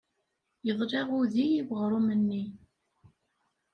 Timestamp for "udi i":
1.19-1.61